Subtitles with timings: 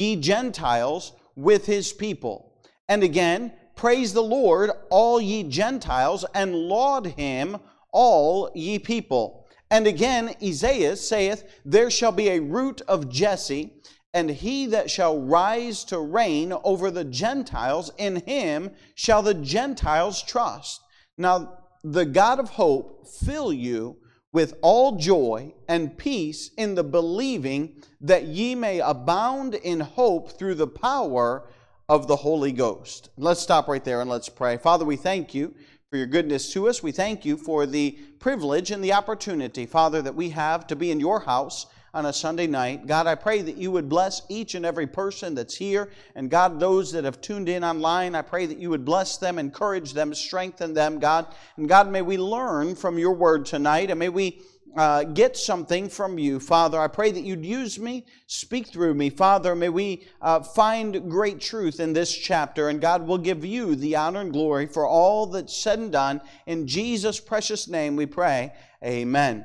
[0.00, 2.52] ye Gentiles, with his people.
[2.88, 7.58] And again, praise the Lord, all ye Gentiles, and laud him,
[7.92, 9.46] all ye people.
[9.70, 13.72] And again, Isaiah saith, There shall be a root of Jesse,
[14.12, 20.22] and he that shall rise to reign over the Gentiles, in him shall the Gentiles
[20.22, 20.80] trust.
[21.16, 23.96] Now, the God of hope fill you
[24.32, 30.54] with all joy and peace in the believing that ye may abound in hope through
[30.54, 31.48] the power
[31.88, 33.10] of the Holy Ghost.
[33.16, 34.56] Let's stop right there and let's pray.
[34.56, 35.54] Father, we thank you
[35.90, 36.82] for your goodness to us.
[36.82, 40.92] We thank you for the privilege and the opportunity, Father, that we have to be
[40.92, 42.86] in your house on a Sunday night.
[42.86, 45.90] God, I pray that you would bless each and every person that's here.
[46.14, 49.38] And God, those that have tuned in online, I pray that you would bless them,
[49.38, 51.26] encourage them, strengthen them, God.
[51.56, 54.40] And God, may we learn from your word tonight and may we
[54.76, 56.78] uh, get something from you, Father.
[56.78, 59.54] I pray that you'd use me, speak through me, Father.
[59.56, 63.96] May we uh, find great truth in this chapter, and God will give you the
[63.96, 66.20] honor and glory for all that's said and done.
[66.46, 68.52] In Jesus' precious name we pray.
[68.84, 69.44] Amen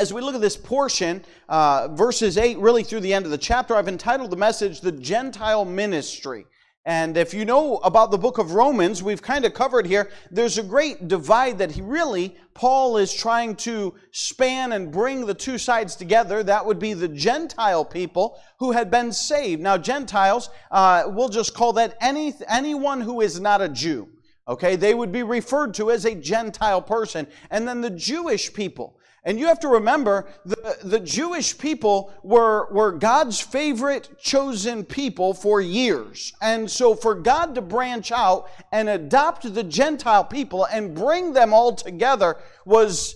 [0.00, 3.38] as we look at this portion, uh, verses 8 really through the end of the
[3.38, 6.46] chapter, I've entitled the message, The Gentile Ministry.
[6.86, 10.56] And if you know about the book of Romans, we've kind of covered here, there's
[10.56, 15.58] a great divide that he really, Paul is trying to span and bring the two
[15.58, 16.42] sides together.
[16.42, 19.60] That would be the Gentile people who had been saved.
[19.60, 24.08] Now, Gentiles, uh, we'll just call that any, anyone who is not a Jew.
[24.48, 27.26] Okay, they would be referred to as a Gentile person.
[27.50, 28.96] And then the Jewish people.
[29.24, 35.34] And you have to remember, the, the Jewish people were, were God's favorite chosen people
[35.34, 36.32] for years.
[36.40, 41.52] And so for God to branch out and adopt the Gentile people and bring them
[41.52, 43.14] all together was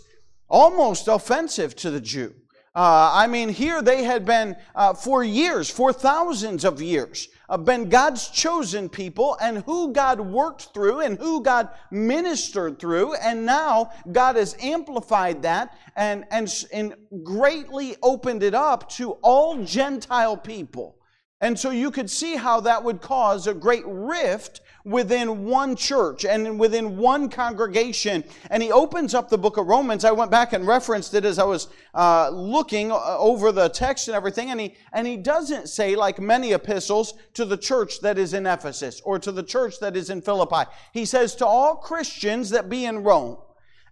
[0.49, 2.35] almost offensive to the Jew.
[2.77, 7.57] Uh, I mean, here they had been uh, for years, for thousands of years, uh,
[7.57, 13.15] been God's chosen people and who God worked through and who God ministered through.
[13.15, 19.63] And now God has amplified that and, and, and greatly opened it up to all
[19.63, 20.97] Gentile people.
[21.41, 26.25] And so you could see how that would cause a great rift within one church
[26.25, 28.23] and within one congregation.
[28.51, 30.05] And he opens up the book of Romans.
[30.05, 34.09] I went back and referenced it as I was uh, looking uh, over the text
[34.09, 34.51] and everything.
[34.51, 38.47] And he, and he doesn't say, like many epistles, to the church that is in
[38.47, 40.71] Ephesus or to the church that is in Philippi.
[40.93, 43.39] He says, to all Christians that be in Rome.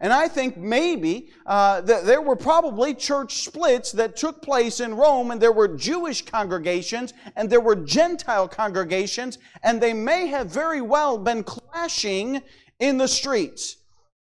[0.03, 4.95] And I think maybe uh, that there were probably church splits that took place in
[4.95, 10.49] Rome, and there were Jewish congregations and there were Gentile congregations, and they may have
[10.49, 12.43] very well been clashing
[12.81, 13.77] in the streets.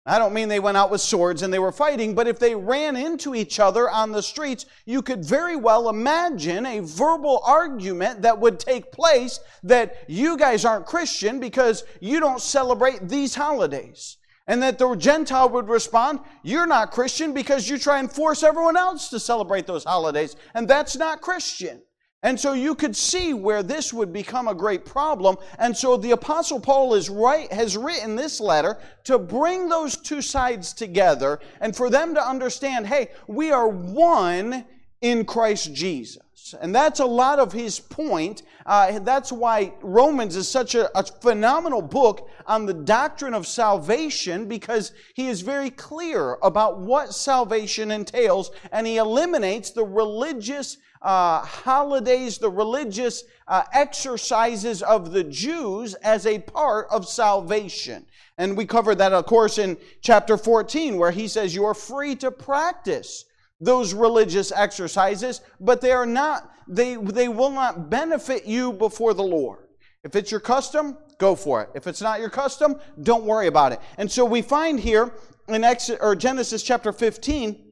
[0.06, 2.54] I don't mean they went out with swords and they were fighting, but if they
[2.54, 8.22] ran into each other on the streets, you could very well imagine a verbal argument
[8.22, 14.18] that would take place that you guys aren't Christian because you don't celebrate these holidays.
[14.46, 18.76] And that the Gentile would respond, You're not Christian because you try and force everyone
[18.76, 20.36] else to celebrate those holidays.
[20.54, 21.82] And that's not Christian.
[22.24, 25.36] And so you could see where this would become a great problem.
[25.58, 30.22] And so the apostle Paul is right, has written this letter to bring those two
[30.22, 34.64] sides together and for them to understand, hey, we are one
[35.00, 36.54] in Christ Jesus.
[36.60, 38.42] And that's a lot of his point.
[38.64, 44.46] Uh, that's why Romans is such a, a, phenomenal book on the doctrine of salvation
[44.46, 51.40] because he is very clear about what salvation entails and he eliminates the religious uh,
[51.40, 58.06] holidays, the religious uh, exercises of the Jews as a part of salvation.
[58.38, 62.14] And we covered that, of course, in chapter 14, where he says you are free
[62.16, 63.24] to practice
[63.62, 69.22] those religious exercises, but they are not, they, they will not benefit you before the
[69.22, 69.60] Lord.
[70.02, 71.70] If it's your custom, go for it.
[71.74, 73.80] If it's not your custom, don't worry about it.
[73.98, 75.14] And so we find here
[75.46, 77.64] in Exodus, or Genesis chapter 15,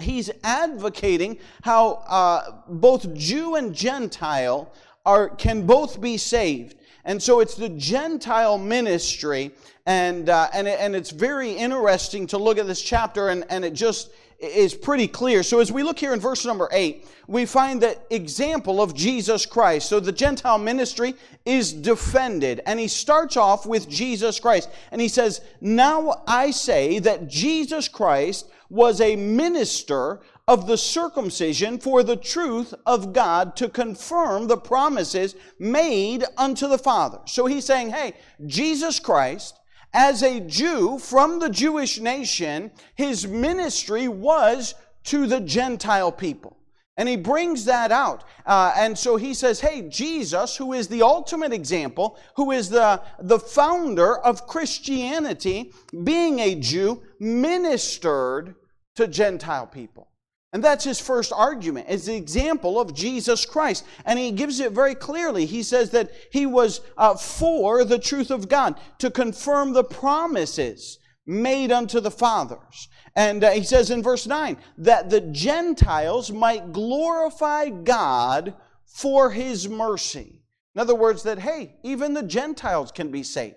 [0.00, 4.72] he's advocating how uh, both Jew and Gentile
[5.04, 6.74] are, can both be saved.
[7.04, 9.52] And so it's the Gentile ministry,
[9.86, 13.64] and, uh, and, it, and it's very interesting to look at this chapter, and, and
[13.64, 15.42] it just is pretty clear.
[15.42, 19.46] So as we look here in verse number 8, we find the example of Jesus
[19.46, 19.88] Christ.
[19.88, 24.68] So the Gentile ministry is defended, and he starts off with Jesus Christ.
[24.92, 31.78] And he says, Now I say that Jesus Christ was a minister of the circumcision
[31.78, 37.18] for the truth of God to confirm the promises made unto the Father.
[37.26, 38.12] So he's saying, hey,
[38.46, 39.58] Jesus Christ
[39.92, 44.74] as a Jew from the Jewish nation, his ministry was
[45.04, 46.56] to the Gentile people.
[46.98, 48.24] And he brings that out.
[48.46, 53.02] Uh, and so he says, hey, Jesus, who is the ultimate example, who is the,
[53.18, 55.72] the founder of Christianity,
[56.04, 58.54] being a Jew, ministered
[58.94, 60.08] to Gentile people.
[60.56, 61.88] And that's his first argument.
[61.90, 63.84] It's the example of Jesus Christ.
[64.06, 65.44] And he gives it very clearly.
[65.44, 70.98] He says that he was uh, for the truth of God, to confirm the promises
[71.26, 72.88] made unto the fathers.
[73.14, 78.54] And uh, he says in verse 9, that the Gentiles might glorify God
[78.86, 80.40] for his mercy.
[80.74, 83.56] In other words, that, hey, even the Gentiles can be saved.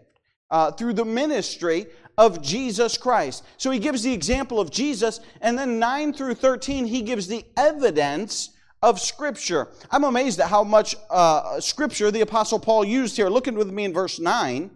[0.51, 1.85] Uh, through the ministry
[2.19, 3.43] of Jesus Christ.
[3.57, 7.43] So he gives the example of Jesus, and then 9 through 13, he gives the
[7.57, 8.51] evidence
[8.83, 9.69] of Scripture.
[9.89, 13.29] I'm amazed at how much uh, Scripture the Apostle Paul used here.
[13.29, 14.69] Looking with me in verse 9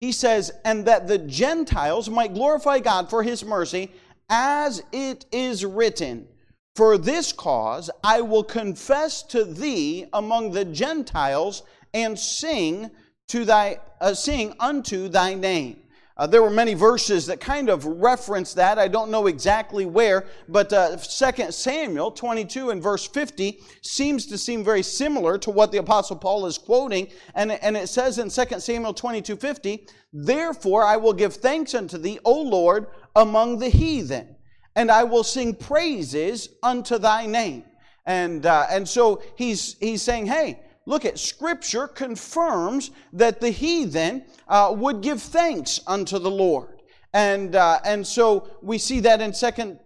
[0.00, 3.92] he says, and that the Gentiles might glorify God for his mercy,
[4.28, 6.28] as it is written,
[6.74, 11.62] For this cause I will confess to thee among the Gentiles
[11.94, 12.90] and sing
[13.28, 15.80] to thy uh, sing unto thy name.
[16.18, 18.78] Uh, there were many verses that kind of reference that.
[18.78, 24.38] I don't know exactly where, but uh, 2 Samuel 22 and verse 50 seems to
[24.38, 27.08] seem very similar to what the Apostle Paul is quoting.
[27.34, 31.98] And, and it says in 2 Samuel 22 50, Therefore I will give thanks unto
[31.98, 34.36] thee, O Lord, among the heathen,
[34.74, 37.64] and I will sing praises unto thy name.
[38.06, 44.24] And, uh, and so he's, he's saying, hey, look at scripture confirms that the heathen
[44.48, 46.80] uh, would give thanks unto the lord.
[47.12, 49.78] And uh, and so we see that in second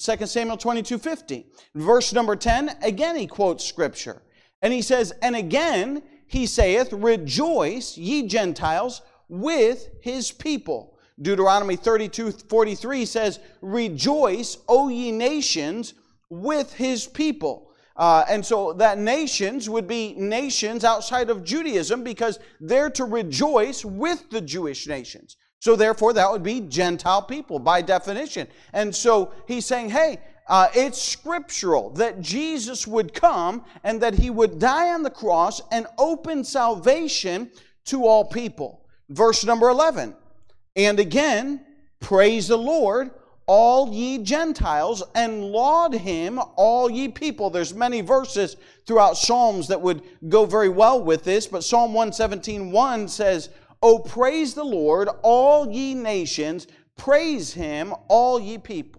[0.00, 4.22] 2 samuel 22 50 verse number 10 again he quotes scripture.
[4.62, 10.98] And he says and again he saith rejoice ye gentiles with his people.
[11.20, 15.94] Deuteronomy 32 43 says rejoice o ye nations
[16.30, 17.67] with his people
[17.98, 23.84] uh, and so that nations would be nations outside of Judaism because they're to rejoice
[23.84, 25.36] with the Jewish nations.
[25.58, 28.46] So therefore, that would be Gentile people by definition.
[28.72, 34.30] And so he's saying, hey, uh, it's scriptural that Jesus would come and that he
[34.30, 37.50] would die on the cross and open salvation
[37.86, 38.86] to all people.
[39.08, 40.14] Verse number 11.
[40.76, 41.64] And again,
[41.98, 43.10] praise the Lord
[43.48, 47.48] all ye Gentiles, and laud him, all ye people.
[47.48, 48.56] There's many verses
[48.86, 53.48] throughout Psalms that would go very well with this, but Psalm 117 1 says,
[53.82, 56.66] O praise the Lord, all ye nations,
[56.96, 58.98] praise him, all ye people.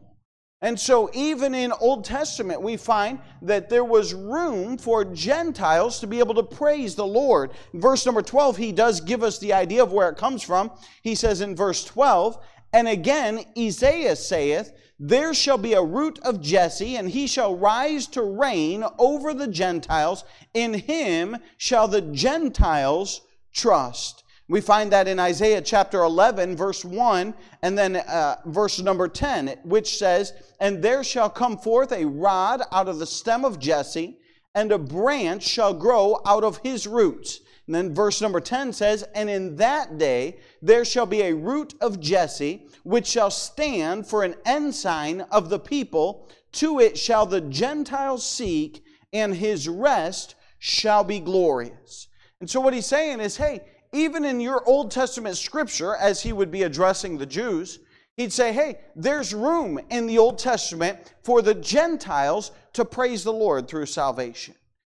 [0.62, 6.08] And so, even in Old Testament, we find that there was room for Gentiles to
[6.08, 7.52] be able to praise the Lord.
[7.74, 10.72] In verse number 12, he does give us the idea of where it comes from.
[11.02, 16.42] He says in verse 12, and again, Isaiah saith, There shall be a root of
[16.42, 20.24] Jesse, and he shall rise to reign over the Gentiles.
[20.54, 23.22] In him shall the Gentiles
[23.54, 24.24] trust.
[24.48, 29.60] We find that in Isaiah chapter 11, verse 1, and then uh, verse number 10,
[29.64, 34.18] which says, And there shall come forth a rod out of the stem of Jesse,
[34.56, 39.06] and a branch shall grow out of his roots and then verse number 10 says,
[39.14, 44.24] And in that day there shall be a root of Jesse, which shall stand for
[44.24, 46.28] an ensign of the people.
[46.54, 48.84] To it shall the Gentiles seek,
[49.14, 52.08] and his rest shall be glorious.
[52.40, 53.62] And so what he's saying is, hey,
[53.94, 57.82] even in your Old Testament scripture, as he would be addressing the Jews,
[58.18, 63.32] he'd say, hey, there's room in the Old Testament for the Gentiles to praise the
[63.32, 64.56] Lord through salvation.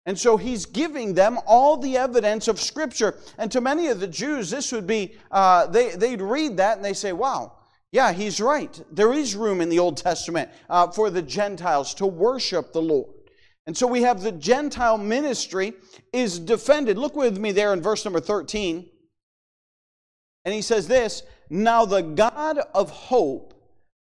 [0.07, 3.19] And so he's giving them all the evidence of Scripture.
[3.39, 6.85] And to many of the Jews, this would be, uh, they, they'd read that and
[6.85, 7.53] they say, wow,
[7.93, 8.81] yeah, he's right.
[8.91, 13.15] There is room in the Old Testament uh, for the Gentiles to worship the Lord.
[13.67, 15.75] And so we have the Gentile ministry
[16.13, 16.97] is defended.
[16.97, 18.89] Look with me there in verse number 13.
[20.45, 23.55] And he says this Now the God of hope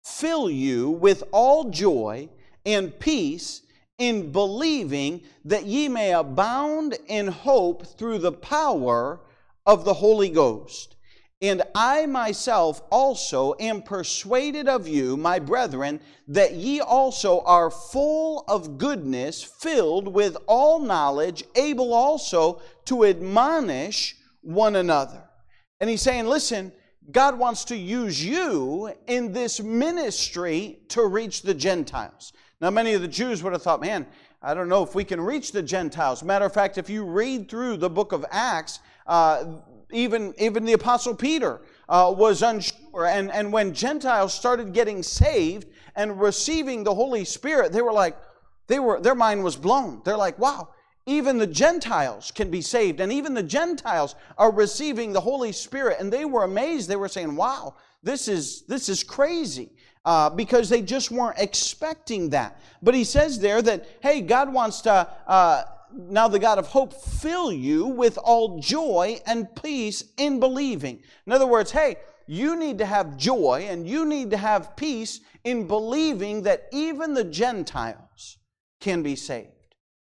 [0.03, 2.29] fill you with all joy
[2.65, 3.61] and peace
[4.01, 9.19] in believing that ye may abound in hope through the power
[9.63, 10.95] of the Holy Ghost.
[11.39, 18.43] And I myself also am persuaded of you, my brethren, that ye also are full
[18.47, 25.29] of goodness, filled with all knowledge, able also to admonish one another.
[25.79, 26.71] And he's saying, listen,
[27.11, 32.33] God wants to use you in this ministry to reach the Gentiles.
[32.61, 34.05] Now, many of the Jews would have thought, man,
[34.41, 36.23] I don't know if we can reach the Gentiles.
[36.23, 39.45] Matter of fact, if you read through the book of Acts, uh,
[39.91, 43.07] even, even the Apostle Peter uh, was unsure.
[43.07, 48.15] And, and when Gentiles started getting saved and receiving the Holy Spirit, they were like,
[48.67, 50.01] They were, their mind was blown.
[50.05, 50.69] They're like, wow,
[51.05, 55.97] even the Gentiles can be saved, and even the Gentiles are receiving the Holy Spirit.
[55.99, 56.87] And they were amazed.
[56.87, 59.71] They were saying, wow, this is, this is crazy.
[60.03, 62.59] Uh, because they just weren't expecting that.
[62.81, 66.93] But he says there that, hey, God wants to, uh, now the God of hope,
[66.93, 71.03] fill you with all joy and peace in believing.
[71.27, 75.19] In other words, hey, you need to have joy and you need to have peace
[75.43, 78.37] in believing that even the Gentiles
[78.79, 79.49] can be saved.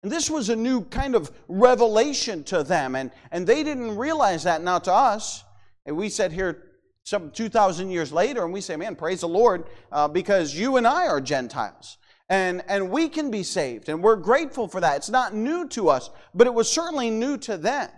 [0.02, 4.44] And this was a new kind of revelation to them, and, and they didn't realize
[4.44, 4.62] that.
[4.62, 5.44] Now, to us,
[5.86, 6.62] and we sat here
[7.04, 10.86] some 2,000 years later and we say, man, praise the Lord, uh, because you and
[10.86, 11.98] I are Gentiles.
[12.30, 14.96] And, and we can be saved, and we're grateful for that.
[14.96, 17.90] It's not new to us, but it was certainly new to them.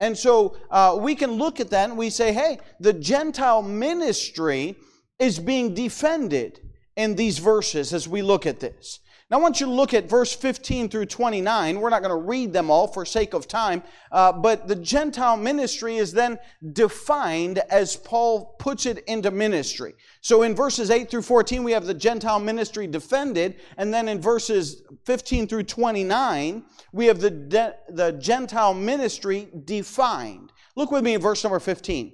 [0.00, 4.76] And so uh, we can look at that and we say, hey, the Gentile ministry
[5.18, 6.60] is being defended
[6.96, 9.00] in these verses as we look at this.
[9.30, 11.80] Now, I want you to look at verse 15 through 29.
[11.80, 15.38] We're not going to read them all for sake of time, uh, but the Gentile
[15.38, 16.38] ministry is then
[16.72, 19.94] defined as Paul puts it into ministry.
[20.20, 24.20] So in verses 8 through 14, we have the Gentile ministry defended, and then in
[24.20, 26.62] verses 15 through 29,
[26.92, 30.52] we have the, de- the Gentile ministry defined.
[30.76, 32.12] Look with me in verse number 15.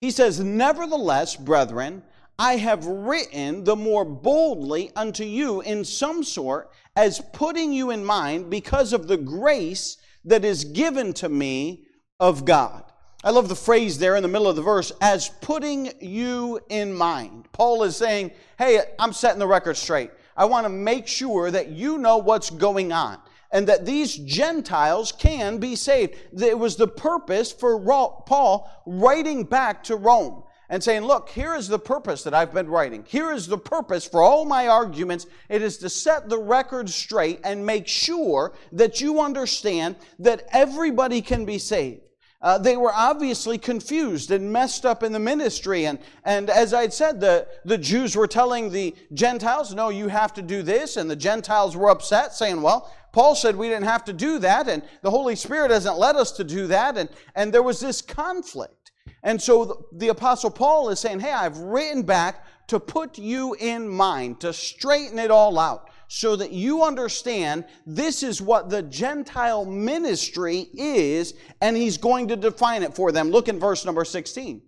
[0.00, 2.02] He says, Nevertheless, brethren,
[2.38, 8.04] I have written the more boldly unto you in some sort, as putting you in
[8.04, 11.84] mind because of the grace that is given to me
[12.18, 12.84] of God.
[13.24, 16.92] I love the phrase there in the middle of the verse, as putting you in
[16.92, 17.48] mind.
[17.52, 20.10] Paul is saying, Hey, I'm setting the record straight.
[20.36, 23.18] I want to make sure that you know what's going on
[23.52, 26.16] and that these Gentiles can be saved.
[26.40, 31.68] It was the purpose for Paul writing back to Rome and saying, Look, here is
[31.68, 33.04] the purpose that I've been writing.
[33.06, 35.26] Here is the purpose for all my arguments.
[35.50, 41.20] It is to set the record straight and make sure that you understand that everybody
[41.20, 42.00] can be saved.
[42.40, 45.84] Uh, they were obviously confused and messed up in the ministry.
[45.84, 50.32] And, and as I'd said, the, the Jews were telling the Gentiles, no, you have
[50.34, 50.96] to do this.
[50.96, 54.68] And the Gentiles were upset, saying, well, Paul said we didn't have to do that.
[54.68, 56.96] And the Holy Spirit hasn't led us to do that.
[56.96, 58.81] And, and there was this conflict.
[59.22, 63.88] And so the Apostle Paul is saying, Hey, I've written back to put you in
[63.88, 69.64] mind, to straighten it all out, so that you understand this is what the Gentile
[69.64, 73.30] ministry is, and he's going to define it for them.
[73.30, 74.62] Look in verse number 16.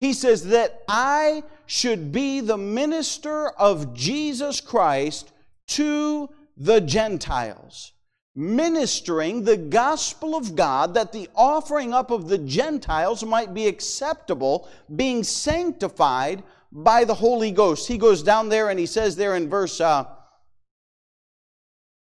[0.00, 5.32] He says that I should be the minister of Jesus Christ
[5.68, 7.93] to the Gentiles
[8.36, 14.68] ministering the gospel of God that the offering up of the Gentiles might be acceptable,
[14.94, 17.86] being sanctified by the Holy Ghost.
[17.86, 20.06] He goes down there and he says there in verse, uh,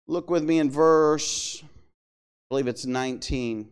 [0.08, 1.68] look with me in verse, I
[2.50, 3.70] believe it's 19.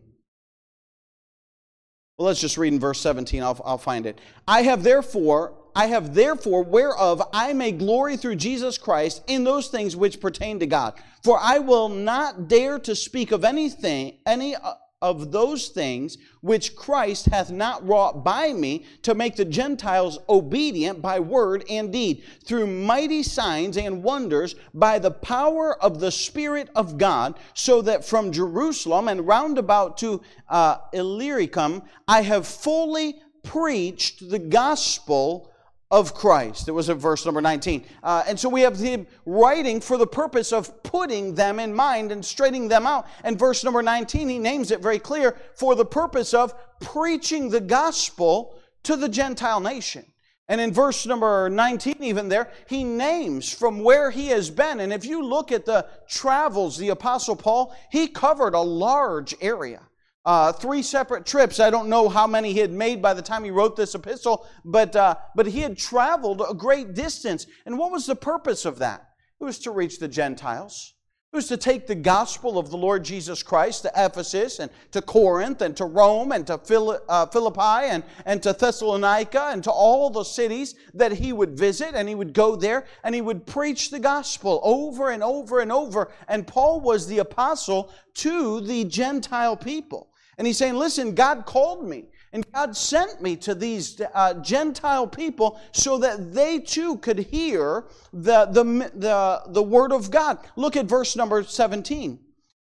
[2.16, 3.42] Well, let's just read in verse 17.
[3.42, 4.20] I'll, I'll find it.
[4.46, 9.68] I have therefore I have therefore whereof I may glory through Jesus Christ in those
[9.68, 10.94] things which pertain to God.
[11.22, 14.56] For I will not dare to speak of anything, any
[15.02, 21.02] of those things which Christ hath not wrought by me to make the Gentiles obedient
[21.02, 26.70] by word and deed, through mighty signs and wonders by the power of the Spirit
[26.76, 33.20] of God, so that from Jerusalem and round about to uh, Illyricum I have fully
[33.42, 35.51] preached the gospel
[35.92, 36.68] of Christ.
[36.68, 37.84] It was in verse number 19.
[38.02, 42.10] Uh, and so we have him writing for the purpose of putting them in mind
[42.10, 43.06] and straightening them out.
[43.22, 47.60] And verse number 19, he names it very clear for the purpose of preaching the
[47.60, 50.06] gospel to the Gentile nation.
[50.48, 54.80] And in verse number 19, even there, he names from where he has been.
[54.80, 59.82] And if you look at the travels, the Apostle Paul, he covered a large area.
[60.24, 61.58] Uh, three separate trips.
[61.58, 64.46] I don't know how many he had made by the time he wrote this epistle,
[64.64, 67.46] but, uh, but he had traveled a great distance.
[67.66, 69.08] And what was the purpose of that?
[69.40, 70.94] It was to reach the Gentiles.
[71.32, 75.00] It was to take the gospel of the Lord Jesus Christ to Ephesus and to
[75.00, 76.60] Corinth and to Rome and to
[77.08, 81.94] uh, Philippi and, and to Thessalonica and to all the cities that he would visit.
[81.94, 85.72] And he would go there and he would preach the gospel over and over and
[85.72, 86.12] over.
[86.28, 90.11] And Paul was the apostle to the Gentile people.
[90.42, 92.06] And he's saying, listen, God called me.
[92.32, 97.84] And God sent me to these uh, Gentile people so that they too could hear
[98.12, 100.38] the, the, the, the word of God.
[100.56, 102.18] Look at verse number 17.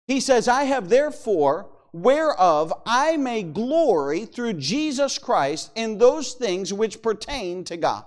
[0.07, 6.75] He says, I have therefore, whereof I may glory through Jesus Christ in those things
[6.75, 8.05] which pertain to God.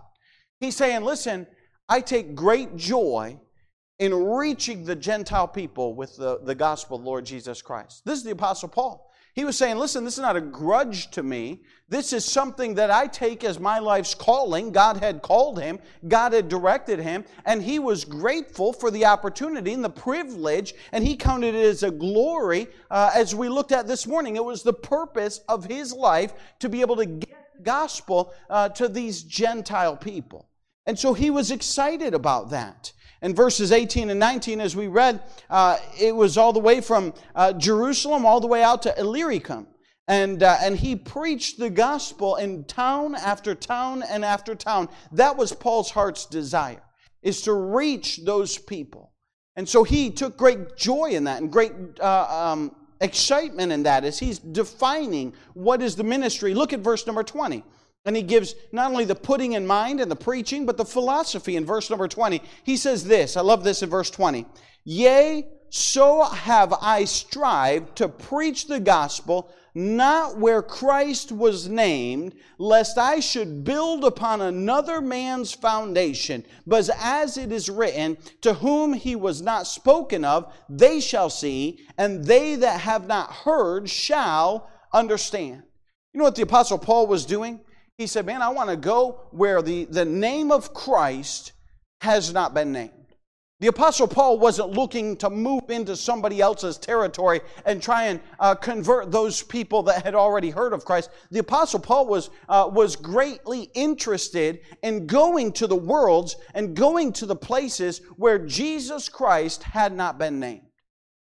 [0.60, 1.48] He's saying, listen,
[1.90, 3.40] I take great joy
[3.98, 8.04] in reaching the Gentile people with the, the gospel of Lord Jesus Christ.
[8.06, 9.10] This is the Apostle Paul.
[9.34, 11.62] He was saying, Listen, this is not a grudge to me.
[11.90, 14.72] This is something that I take as my life's calling.
[14.72, 19.74] God had called him, God had directed him, and he was grateful for the opportunity
[19.74, 22.68] and the privilege, and he counted it as a glory.
[22.90, 26.70] Uh, as we looked at this morning, it was the purpose of his life to
[26.70, 30.50] be able to get the gospel uh, to these Gentile people.
[30.86, 32.92] And so he was excited about that.
[33.24, 37.14] In verses 18 and 19, as we read, uh, it was all the way from
[37.34, 39.66] uh, Jerusalem all the way out to Illyricum.
[40.10, 44.90] And, uh, and he preached the gospel in town after town and after town.
[45.14, 46.84] That was Paul's heart's desire,
[47.22, 49.14] is to reach those people.
[49.56, 54.04] And so he took great joy in that and great uh, um, excitement in that
[54.04, 56.54] as he's defining what is the ministry.
[56.54, 57.64] Look at verse number 20.
[58.06, 61.56] And he gives not only the putting in mind and the preaching, but the philosophy
[61.56, 62.42] in verse number 20.
[62.64, 64.46] He says this, I love this in verse 20.
[64.84, 72.98] Yea, so have I strived to preach the gospel, not where Christ was named, lest
[72.98, 76.46] I should build upon another man's foundation.
[76.68, 81.80] But as it is written, to whom he was not spoken of, they shall see,
[81.98, 85.64] and they that have not heard shall understand.
[86.14, 87.62] You know what the Apostle Paul was doing?
[87.98, 91.54] He said, Man, I want to go where the, the name of Christ
[92.02, 92.92] has not been named.
[93.60, 98.56] The Apostle Paul wasn't looking to move into somebody else's territory and try and uh,
[98.56, 101.12] convert those people that had already heard of Christ.
[101.32, 107.14] The Apostle Paul was, uh, was greatly interested in going to the worlds and going
[107.14, 110.68] to the places where Jesus Christ had not been named.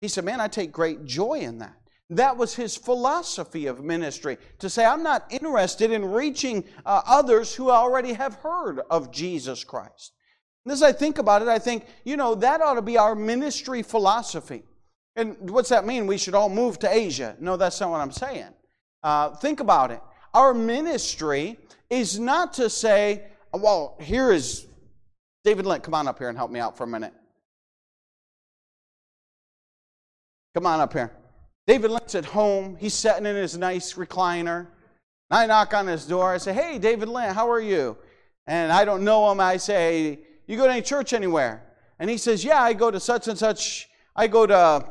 [0.00, 1.76] He said, Man, I take great joy in that.
[2.10, 7.54] That was his philosophy of ministry to say, I'm not interested in reaching uh, others
[7.54, 10.12] who already have heard of Jesus Christ.
[10.64, 13.14] And as I think about it, I think, you know, that ought to be our
[13.14, 14.64] ministry philosophy.
[15.14, 16.08] And what's that mean?
[16.08, 17.36] We should all move to Asia.
[17.38, 18.52] No, that's not what I'm saying.
[19.02, 20.00] Uh, think about it.
[20.34, 24.66] Our ministry is not to say, well, here is
[25.44, 27.14] David Lent, come on up here and help me out for a minute.
[30.54, 31.12] Come on up here.
[31.70, 32.76] David Lent's at home.
[32.80, 34.66] He's sitting in his nice recliner.
[35.30, 36.32] I knock on his door.
[36.32, 37.96] I say, Hey, David Lent, how are you?
[38.48, 39.38] And I don't know him.
[39.38, 41.62] I say, You go to any church anywhere?
[42.00, 44.84] And he says, Yeah, I go to such and such, I go to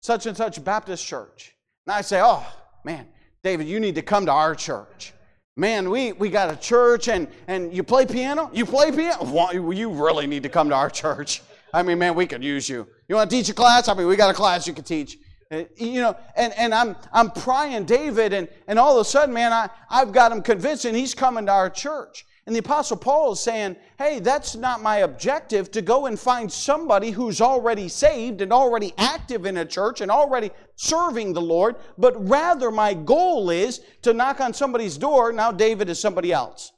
[0.00, 1.56] such and such Baptist church.
[1.88, 2.46] And I say, Oh,
[2.84, 3.08] man,
[3.42, 5.12] David, you need to come to our church.
[5.56, 8.48] Man, we, we got a church and, and you play piano?
[8.54, 9.24] You play piano?
[9.24, 11.42] Well, you really need to come to our church.
[11.74, 12.86] I mean, man, we could use you.
[13.08, 13.88] You want to teach a class?
[13.88, 15.18] I mean, we got a class you could teach.
[15.50, 19.52] You know, and, and I'm, I'm prying David, and, and all of a sudden, man,
[19.52, 22.26] I, I've got him convinced, and he's coming to our church.
[22.46, 26.52] And the Apostle Paul is saying, hey, that's not my objective to go and find
[26.52, 31.76] somebody who's already saved and already active in a church and already serving the Lord,
[31.98, 35.32] but rather my goal is to knock on somebody's door.
[35.32, 36.72] Now, David is somebody else.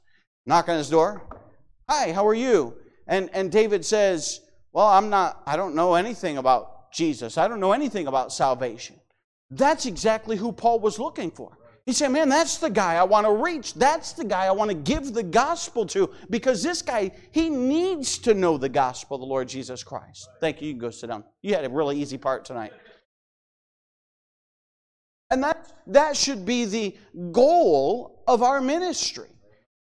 [0.47, 1.27] Knock on his door.
[1.87, 2.75] Hi, how are you?
[3.07, 4.41] And, and David says,
[4.73, 7.37] well, I'm not, I don't know anything about Jesus.
[7.37, 8.99] I don't know anything about salvation.
[9.51, 11.57] That's exactly who Paul was looking for.
[11.85, 13.73] He said, Man, that's the guy I want to reach.
[13.73, 18.19] That's the guy I want to give the gospel to because this guy, he needs
[18.19, 20.29] to know the gospel of the Lord Jesus Christ.
[20.39, 20.67] Thank you.
[20.67, 21.23] You can go sit down.
[21.41, 22.73] You had a really easy part tonight.
[25.31, 26.95] And that, that should be the
[27.31, 29.29] goal of our ministry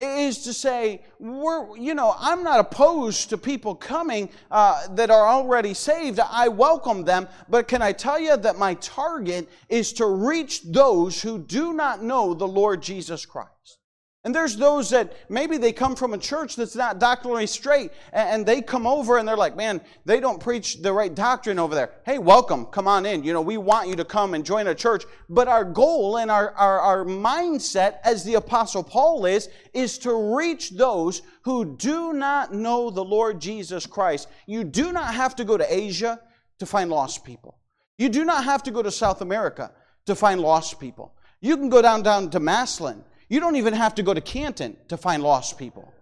[0.01, 5.27] is to say, we're, you know, I'm not opposed to people coming uh, that are
[5.27, 6.21] already saved.
[6.21, 7.29] I welcome them.
[7.49, 12.03] But can I tell you that my target is to reach those who do not
[12.03, 13.79] know the Lord Jesus Christ?
[14.27, 18.45] And there's those that maybe they come from a church that's not doctrinally straight, and
[18.45, 21.93] they come over and they're like, man, they don't preach the right doctrine over there.
[22.05, 23.23] Hey, welcome, come on in.
[23.23, 25.05] You know, we want you to come and join a church.
[25.29, 30.35] But our goal and our, our, our mindset, as the Apostle Paul is, is to
[30.37, 34.27] reach those who do not know the Lord Jesus Christ.
[34.45, 36.21] You do not have to go to Asia
[36.59, 37.61] to find lost people.
[37.97, 39.71] You do not have to go to South America
[40.07, 41.15] to find lost people.
[41.41, 44.77] You can go down, down to Massillon you don't even have to go to Canton
[44.89, 45.93] to find lost people.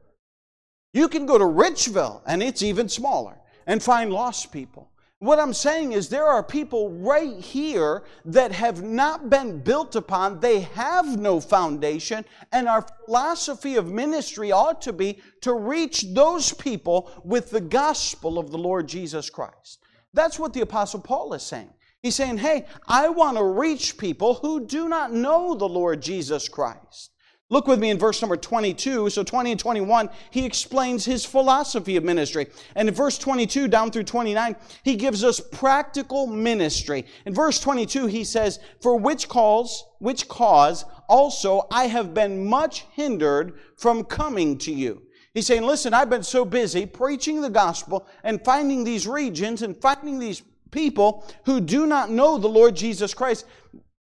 [0.93, 4.91] You can go to Richville, and it's even smaller, and find lost people.
[5.25, 10.39] What I'm saying is, there are people right here that have not been built upon,
[10.39, 16.53] they have no foundation, and our philosophy of ministry ought to be to reach those
[16.53, 19.79] people with the gospel of the Lord Jesus Christ.
[20.13, 21.73] That's what the Apostle Paul is saying.
[22.03, 26.51] He's saying, Hey, I want to reach people who do not know the Lord Jesus
[26.51, 27.14] Christ.
[27.51, 29.11] Look with me in verse number 22.
[29.11, 32.47] So 20 and 21, he explains his philosophy of ministry.
[32.75, 37.05] And in verse 22 down through 29, he gives us practical ministry.
[37.27, 42.87] In verse 22, he says, For which cause, which cause also I have been much
[42.93, 45.03] hindered from coming to you.
[45.35, 49.77] He's saying, listen, I've been so busy preaching the gospel and finding these regions and
[49.77, 53.45] finding these people who do not know the Lord Jesus Christ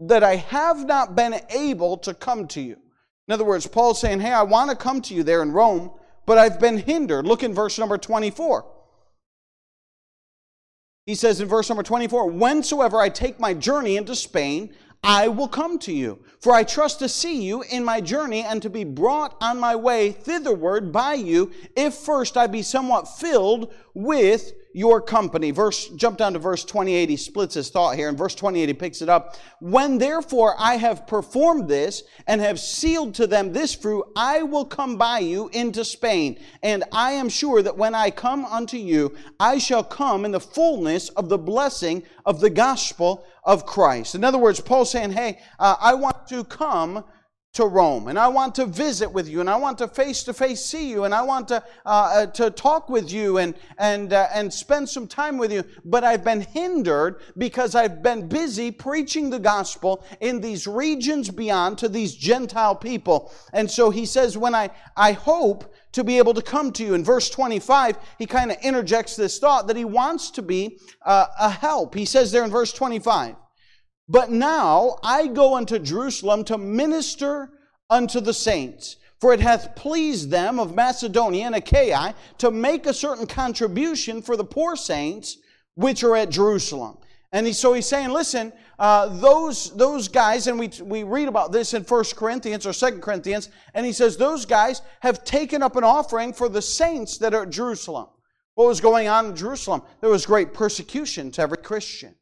[0.00, 2.78] that I have not been able to come to you.
[3.28, 5.90] In other words, Paul's saying, Hey, I want to come to you there in Rome,
[6.26, 7.26] but I've been hindered.
[7.26, 8.64] Look in verse number 24.
[11.04, 15.48] He says in verse number 24, Whensoever I take my journey into Spain, I will
[15.48, 16.18] come to you.
[16.40, 19.76] For I trust to see you in my journey and to be brought on my
[19.76, 25.50] way thitherward by you, if first I be somewhat filled with your company.
[25.50, 27.08] Verse, jump down to verse 28.
[27.08, 28.08] He splits his thought here.
[28.08, 29.36] In verse 28, he picks it up.
[29.60, 34.64] When therefore I have performed this and have sealed to them this fruit, I will
[34.64, 36.38] come by you into Spain.
[36.62, 40.38] And I am sure that when I come unto you, I shall come in the
[40.38, 44.14] fullness of the blessing of the gospel of Christ.
[44.14, 47.02] In other words, Paul's saying, Hey, uh, I want to come
[47.54, 50.32] to Rome, and I want to visit with you, and I want to face to
[50.32, 54.12] face see you, and I want to uh, uh, to talk with you, and and
[54.12, 55.64] uh, and spend some time with you.
[55.84, 61.78] But I've been hindered because I've been busy preaching the gospel in these regions beyond
[61.78, 63.32] to these Gentile people.
[63.52, 66.94] And so he says, when I I hope to be able to come to you.
[66.94, 71.26] In verse 25, he kind of interjects this thought that he wants to be uh,
[71.40, 71.94] a help.
[71.94, 73.34] He says there in verse 25.
[74.08, 77.50] But now I go unto Jerusalem to minister
[77.90, 78.96] unto the saints.
[79.20, 84.36] For it hath pleased them of Macedonia and Achaia to make a certain contribution for
[84.36, 85.38] the poor saints
[85.74, 86.98] which are at Jerusalem.
[87.32, 91.52] And he, so he's saying, listen, uh, those, those guys, and we, we read about
[91.52, 95.76] this in 1 Corinthians or 2 Corinthians, and he says, those guys have taken up
[95.76, 98.06] an offering for the saints that are at Jerusalem.
[98.54, 99.82] What was going on in Jerusalem?
[100.00, 102.14] There was great persecution to every Christian.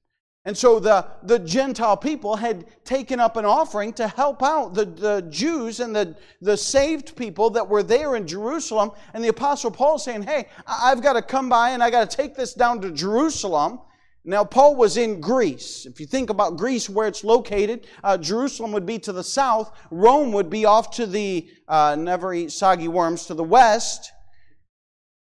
[0.47, 4.85] And so the, the Gentile people had taken up an offering to help out the,
[4.85, 8.93] the Jews and the, the saved people that were there in Jerusalem.
[9.13, 12.17] And the Apostle Paul saying, Hey, I've got to come by and I got to
[12.17, 13.81] take this down to Jerusalem.
[14.25, 15.85] Now, Paul was in Greece.
[15.85, 19.77] If you think about Greece, where it's located, uh, Jerusalem would be to the south,
[19.91, 24.13] Rome would be off to the, uh, never eat soggy worms, to the west.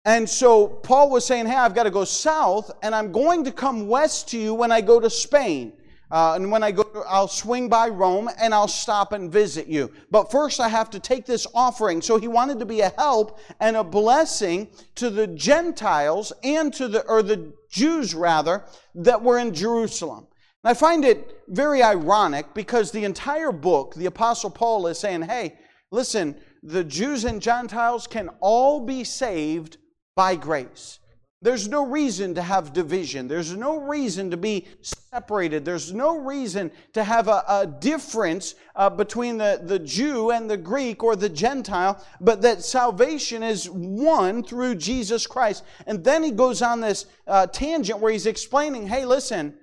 [0.04, 3.52] And so Paul was saying, Hey, I've got to go south, and I'm going to
[3.52, 5.74] come west to you when I go to Spain.
[6.10, 9.92] Uh, and when I go, I'll swing by Rome and I'll stop and visit you.
[10.10, 12.02] But first, I have to take this offering.
[12.02, 16.88] So he wanted to be a help and a blessing to the Gentiles and to
[16.88, 18.64] the, or the Jews rather,
[18.96, 20.26] that were in Jerusalem.
[20.64, 25.22] And I find it very ironic because the entire book, the Apostle Paul is saying,
[25.22, 25.58] hey,
[25.92, 26.34] listen,
[26.64, 29.78] the Jews and Gentiles can all be saved
[30.20, 30.98] by grace.
[31.40, 33.26] There's no reason to have division.
[33.26, 35.64] There's no reason to be separated.
[35.64, 40.59] There's no reason to have a, a difference uh, between the, the Jew and the
[40.59, 45.64] Greek or the Gentile, but that salvation is one through Jesus Christ.
[45.87, 49.54] And then he goes on this uh, tangent where he's explaining hey, listen,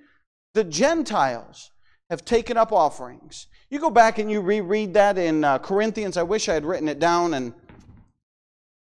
[0.56, 1.70] the Gentiles
[2.10, 3.46] have taken up offerings.
[3.70, 6.18] You go back and you reread that in uh, Corinthians.
[6.18, 7.54] I wish I had written it down, and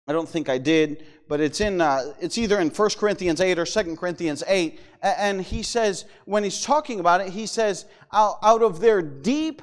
[0.07, 3.59] I don't think I did but it's in uh, it's either in 1 corinthians 8
[3.59, 8.61] or 2 corinthians 8 and he says when he's talking about it he says out
[8.61, 9.61] of their deep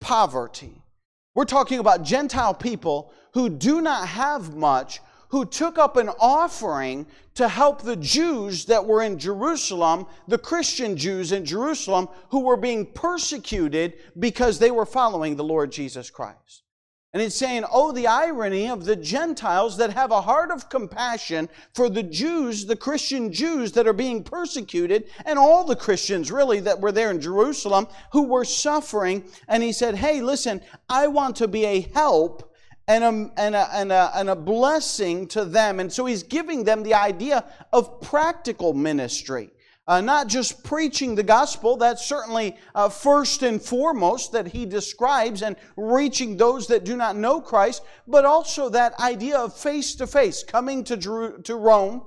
[0.00, 0.82] poverty
[1.34, 7.06] we're talking about gentile people who do not have much who took up an offering
[7.34, 12.56] to help the Jews that were in Jerusalem, the Christian Jews in Jerusalem, who were
[12.56, 16.62] being persecuted because they were following the Lord Jesus Christ.
[17.14, 21.48] And it's saying, oh, the irony of the Gentiles that have a heart of compassion
[21.74, 26.60] for the Jews, the Christian Jews that are being persecuted, and all the Christians really
[26.60, 29.24] that were there in Jerusalem who were suffering.
[29.48, 32.54] And he said, hey, listen, I want to be a help
[32.86, 35.80] and a, and a, and a, and a blessing to them.
[35.80, 39.50] And so he's giving them the idea of practical ministry.
[39.88, 45.42] Uh, not just preaching the gospel, that's certainly uh, first and foremost that he describes
[45.42, 50.06] and reaching those that do not know Christ, but also that idea of face to
[50.06, 52.02] face, coming to, to Rome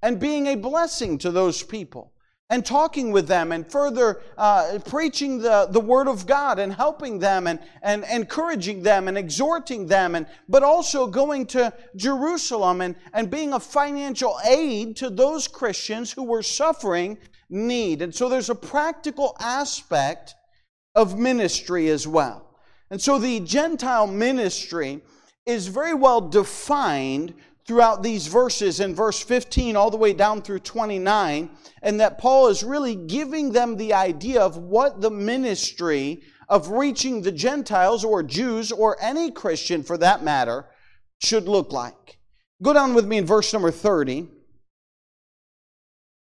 [0.00, 2.13] and being a blessing to those people
[2.54, 7.18] and talking with them and further uh, preaching the, the word of God and helping
[7.18, 12.94] them and, and encouraging them and exhorting them and but also going to Jerusalem and,
[13.12, 17.18] and being a financial aid to those Christians who were suffering
[17.50, 18.02] need.
[18.02, 20.36] And so there's a practical aspect
[20.94, 22.56] of ministry as well.
[22.88, 25.00] And so the Gentile ministry
[25.44, 27.34] is very well defined
[27.66, 31.50] throughout these verses in verse 15 all the way down through 29,
[31.82, 37.22] and that Paul is really giving them the idea of what the ministry of reaching
[37.22, 40.66] the Gentiles or Jews or any Christian for that matter
[41.18, 42.18] should look like.
[42.62, 44.28] Go down with me in verse number 30.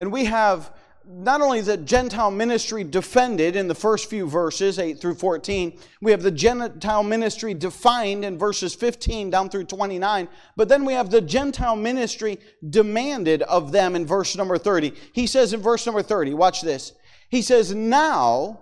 [0.01, 0.73] And we have
[1.07, 6.11] not only the Gentile ministry defended in the first few verses, 8 through 14, we
[6.11, 11.09] have the Gentile ministry defined in verses 15 down through 29, but then we have
[11.09, 12.39] the Gentile ministry
[12.69, 14.93] demanded of them in verse number 30.
[15.13, 16.93] He says in verse number 30, watch this.
[17.29, 18.61] He says, Now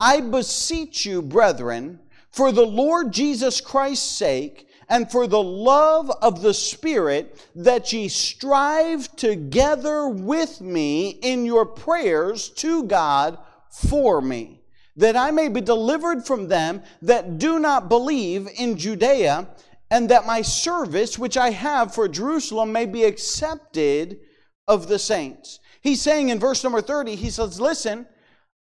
[0.00, 6.42] I beseech you, brethren, for the Lord Jesus Christ's sake, and for the love of
[6.42, 13.38] the Spirit, that ye strive together with me in your prayers to God
[13.70, 14.60] for me,
[14.96, 19.48] that I may be delivered from them that do not believe in Judea,
[19.90, 24.20] and that my service which I have for Jerusalem may be accepted
[24.68, 25.60] of the saints.
[25.80, 28.06] He's saying in verse number 30, he says, Listen,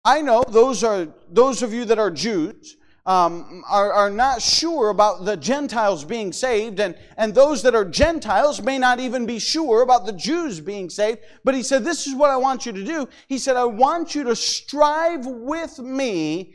[0.04, 4.90] I know those are those of you that are Jews um, are, are not sure
[4.90, 9.38] about the Gentiles being saved, and, and those that are Gentiles may not even be
[9.38, 11.20] sure about the Jews being saved.
[11.42, 13.08] But he said, This is what I want you to do.
[13.26, 16.54] He said, I want you to strive with me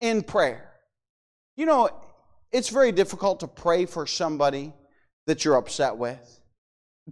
[0.00, 0.72] in prayer.
[1.56, 1.88] You know,
[2.50, 4.72] it's very difficult to pray for somebody
[5.26, 6.40] that you're upset with.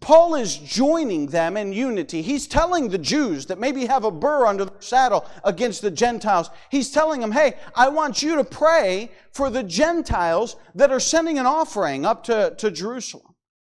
[0.00, 2.22] Paul is joining them in unity.
[2.22, 6.48] He's telling the Jews that maybe have a burr under their saddle against the Gentiles.
[6.70, 11.38] He's telling them, hey, I want you to pray for the Gentiles that are sending
[11.38, 13.34] an offering up to, to Jerusalem.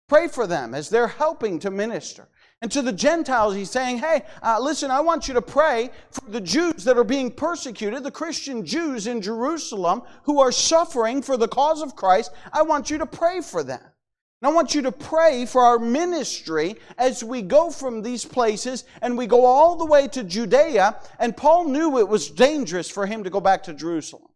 [0.09, 2.29] Pray for them as they're helping to minister.
[2.62, 6.31] And to the Gentiles, he's saying, hey, uh, listen, I want you to pray for
[6.31, 11.37] the Jews that are being persecuted, the Christian Jews in Jerusalem who are suffering for
[11.37, 12.33] the cause of Christ.
[12.55, 13.83] I want you to pray for them.
[14.46, 19.18] I want you to pray for our ministry as we go from these places and
[19.18, 21.00] we go all the way to Judea.
[21.18, 24.28] And Paul knew it was dangerous for him to go back to Jerusalem.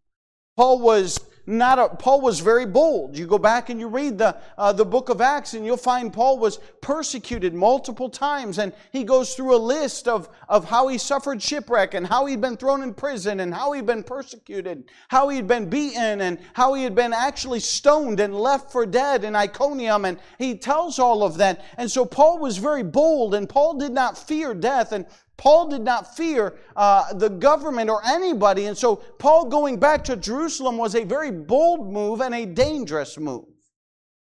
[0.56, 1.20] Paul was
[1.50, 3.18] not a, Paul was very bold.
[3.18, 6.12] You go back and you read the, uh, the book of Acts and you'll find
[6.12, 10.96] Paul was persecuted multiple times and he goes through a list of, of how he
[10.96, 15.28] suffered shipwreck and how he'd been thrown in prison and how he'd been persecuted, how
[15.28, 19.34] he'd been beaten and how he had been actually stoned and left for dead in
[19.34, 21.64] Iconium and he tells all of that.
[21.76, 25.06] And so Paul was very bold and Paul did not fear death and
[25.40, 28.66] Paul did not fear uh, the government or anybody.
[28.66, 33.16] And so, Paul going back to Jerusalem was a very bold move and a dangerous
[33.16, 33.46] move.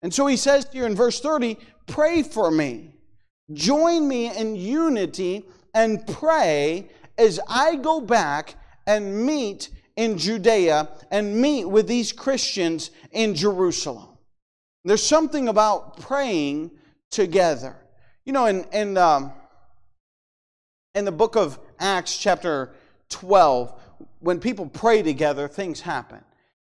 [0.00, 2.94] And so, he says here in verse 30 pray for me,
[3.52, 5.44] join me in unity,
[5.74, 8.54] and pray as I go back
[8.86, 14.08] and meet in Judea and meet with these Christians in Jerusalem.
[14.82, 16.70] There's something about praying
[17.10, 17.76] together.
[18.24, 19.34] You know, in, in um,
[20.94, 22.74] in the book of Acts, chapter
[23.08, 23.72] 12,
[24.20, 26.20] when people pray together, things happen.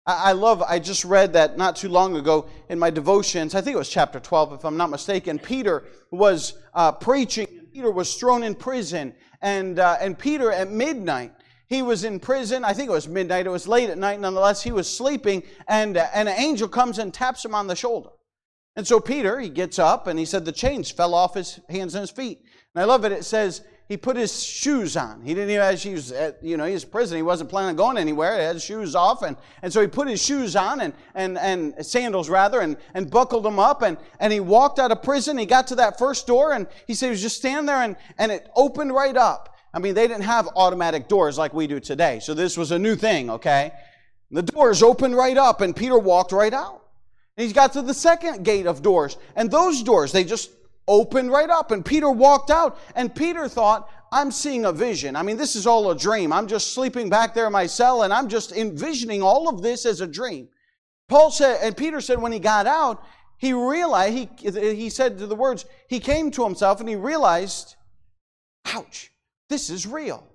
[0.07, 3.55] I love, I just read that not too long ago in my devotions.
[3.55, 5.39] I think it was chapter 12, if I'm not mistaken.
[5.39, 9.15] Peter was uh, preaching, Peter was thrown in prison.
[9.41, 11.33] And, uh, and Peter, at midnight,
[11.67, 12.63] he was in prison.
[12.63, 13.47] I think it was midnight.
[13.47, 14.19] It was late at night.
[14.19, 17.75] Nonetheless, he was sleeping, and, uh, and an angel comes and taps him on the
[17.75, 18.09] shoulder.
[18.75, 21.95] And so Peter, he gets up, and he said the chains fell off his hands
[21.95, 22.41] and his feet.
[22.75, 23.11] And I love it.
[23.11, 25.21] It says, he put his shoes on.
[25.21, 26.11] He didn't even have shoes.
[26.11, 27.17] At, you know, he was in prison.
[27.17, 28.35] He wasn't planning on going anywhere.
[28.35, 31.37] He had his shoes off, and, and so he put his shoes on and and
[31.37, 35.37] and sandals rather, and and buckled them up, and and he walked out of prison.
[35.37, 37.95] He got to that first door, and he said he was just standing there, and
[38.17, 39.55] and it opened right up.
[39.71, 42.79] I mean, they didn't have automatic doors like we do today, so this was a
[42.79, 43.29] new thing.
[43.29, 43.71] Okay,
[44.31, 46.81] the doors opened right up, and Peter walked right out.
[47.37, 50.49] And he's got to the second gate of doors, and those doors they just
[50.87, 51.71] opened right up.
[51.71, 55.15] And Peter walked out, and Peter thought, I'm seeing a vision.
[55.15, 56.31] I mean, this is all a dream.
[56.31, 59.85] I'm just sleeping back there in my cell, and I'm just envisioning all of this
[59.85, 60.49] as a dream.
[61.09, 63.03] Paul said, and Peter said when he got out,
[63.37, 67.75] he realized, he, he said to the words, he came to himself and he realized,
[68.73, 69.11] ouch,
[69.49, 70.25] this is real.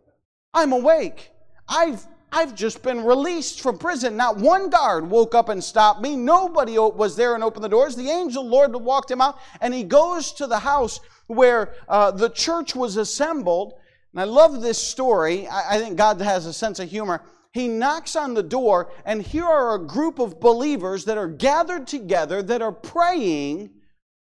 [0.53, 1.31] I'm awake.
[1.69, 4.17] I've I've just been released from prison.
[4.17, 6.17] Not one guard woke up and stopped me.
[6.17, 7.97] Nobody was there and opened the doors.
[7.97, 12.31] The angel Lord walked him out, and he goes to the house where uh, the
[12.31, 13.75] church was assembled.
[14.13, 15.49] And I love this story.
[15.49, 17.23] I, I think God has a sense of humor.
[17.53, 21.89] He knocks on the door, and here are a group of believers that are gathered
[21.89, 23.71] together that are praying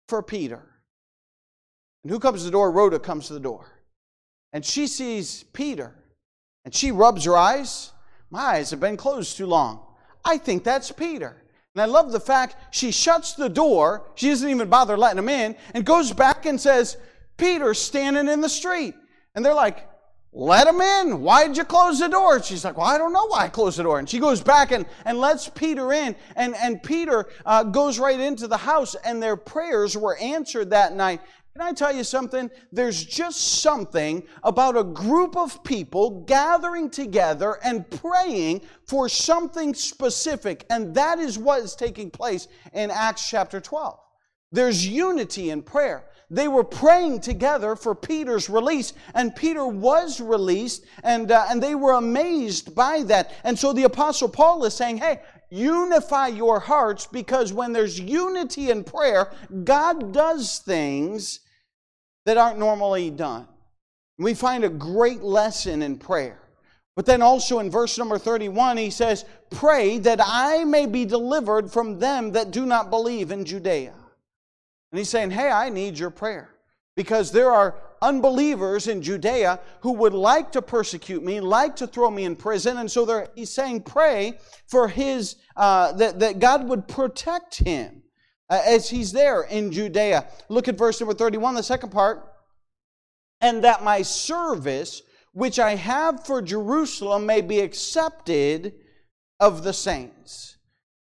[0.09, 0.61] for Peter.
[2.03, 2.69] And who comes to the door?
[2.69, 3.65] Rhoda comes to the door.
[4.51, 5.95] And she sees Peter.
[6.65, 7.92] And she rubs her eyes
[8.33, 9.79] my eyes have been closed too long.
[10.25, 11.43] I think that's Peter.
[11.75, 15.29] And I love the fact she shuts the door, she doesn't even bother letting him
[15.29, 16.97] in, and goes back and says,
[17.37, 18.95] Peter's standing in the street.
[19.35, 19.87] And they're like,
[20.31, 21.21] let him in.
[21.21, 22.41] Why'd you close the door?
[22.41, 23.99] She's like, well, I don't know why I closed the door.
[23.99, 26.15] And she goes back and, and lets Peter in.
[26.35, 30.95] And, and Peter uh, goes right into the house, and their prayers were answered that
[30.95, 31.21] night.
[31.55, 32.49] Can I tell you something?
[32.71, 40.65] There's just something about a group of people gathering together and praying for something specific.
[40.71, 43.99] And that is what is taking place in Acts chapter 12.
[44.51, 46.05] There's unity in prayer.
[46.31, 51.75] They were praying together for Peter's release, and Peter was released, and, uh, and they
[51.75, 53.31] were amazed by that.
[53.43, 58.71] And so the Apostle Paul is saying, hey, unify your hearts because when there's unity
[58.71, 59.31] in prayer,
[59.63, 61.41] God does things
[62.25, 63.47] that aren't normally done.
[64.17, 66.39] We find a great lesson in prayer.
[66.95, 71.71] But then also in verse number 31, he says, Pray that I may be delivered
[71.71, 73.93] from them that do not believe in Judea.
[74.91, 76.49] And he's saying, Hey, I need your prayer.
[76.95, 82.11] Because there are unbelievers in Judea who would like to persecute me, like to throw
[82.11, 82.77] me in prison.
[82.77, 88.02] And so he's saying, Pray for his, uh, that, that God would protect him
[88.49, 90.27] as he's there in Judea.
[90.49, 92.29] Look at verse number 31, the second part.
[93.41, 95.01] And that my service,
[95.33, 98.73] which I have for Jerusalem, may be accepted
[99.39, 100.57] of the saints.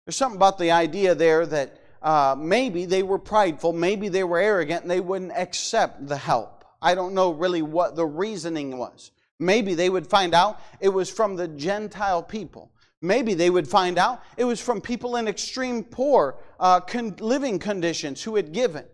[0.06, 4.40] There's something about the idea there that uh, maybe they were prideful, maybe they were
[4.40, 6.64] arrogant, and they wouldn't accept the help.
[6.82, 9.12] I don't know really what the reasoning was.
[9.40, 12.72] Maybe they would find out it was from the Gentile people.
[13.02, 17.60] Maybe they would find out it was from people in extreme poor uh, con- living
[17.60, 18.86] conditions who had given.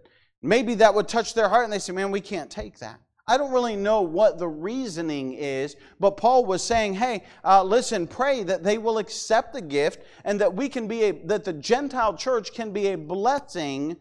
[0.41, 2.99] Maybe that would touch their heart and they say, Man, we can't take that.
[3.25, 8.05] I don't really know what the reasoning is, but Paul was saying, hey, uh, listen,
[8.05, 11.53] pray that they will accept the gift and that we can be a, that the
[11.53, 13.95] Gentile church can be a blessing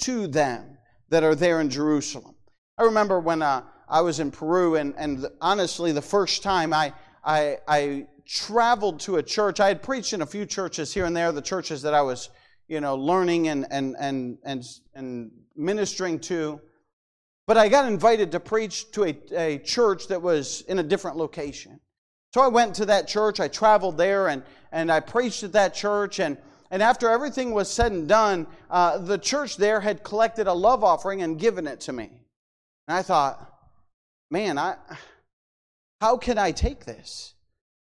[0.00, 2.36] to them that are there in Jerusalem.
[2.78, 6.94] I remember when uh, I was in Peru, and, and honestly, the first time I,
[7.24, 11.16] I, I traveled to a church, I had preached in a few churches here and
[11.16, 12.30] there, the churches that I was,
[12.68, 14.64] you know, learning and, and, and, and,
[14.94, 16.60] and ministering to.
[17.48, 21.16] But I got invited to preach to a, a church that was in a different
[21.16, 21.80] location.
[22.32, 25.74] So I went to that church, I traveled there, and, and I preached at that
[25.74, 26.20] church.
[26.20, 26.38] And,
[26.70, 30.84] and after everything was said and done, uh, the church there had collected a love
[30.84, 32.22] offering and given it to me.
[32.86, 33.52] And I thought,
[34.30, 34.76] man, I,
[36.00, 37.34] how can I take this?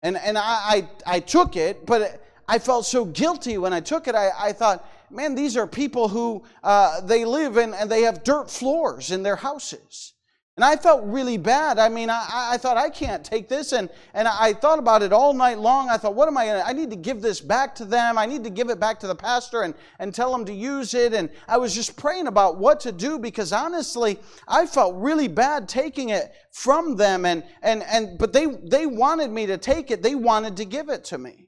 [0.02, 4.08] And, and I, I, I took it, but I felt so guilty when I took
[4.08, 4.14] it.
[4.14, 8.24] I, I thought, man, these are people who uh, they live in and they have
[8.24, 10.14] dirt floors in their houses.
[10.60, 11.78] And I felt really bad.
[11.78, 13.72] I mean, I, I thought, I can't take this.
[13.72, 15.88] And, and I thought about it all night long.
[15.88, 18.18] I thought, what am I going to, I need to give this back to them.
[18.18, 20.92] I need to give it back to the pastor and, and tell him to use
[20.92, 21.14] it.
[21.14, 25.66] And I was just praying about what to do because honestly, I felt really bad
[25.66, 27.24] taking it from them.
[27.24, 30.02] And, and, and, but they, they wanted me to take it.
[30.02, 31.46] They wanted to give it to me.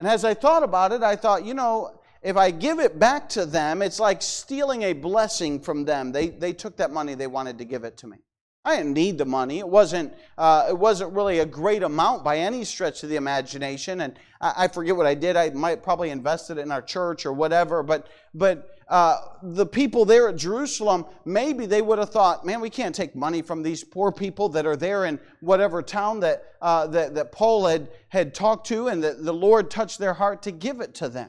[0.00, 3.28] And as I thought about it, I thought, you know, if I give it back
[3.30, 6.10] to them, it's like stealing a blessing from them.
[6.10, 8.16] They, they took that money, they wanted to give it to me.
[8.64, 9.58] I didn't need the money.
[9.58, 14.00] It wasn't, uh, it wasn't really a great amount by any stretch of the imagination.
[14.00, 15.36] And I, I, forget what I did.
[15.36, 17.82] I might probably invested it in our church or whatever.
[17.82, 22.70] But, but uh, the people there at Jerusalem, maybe they would have thought, man, we
[22.70, 26.86] can't take money from these poor people that are there in whatever town that, uh,
[26.86, 30.50] that, that Paul had, had talked to and that the Lord touched their heart to
[30.50, 31.28] give it to them.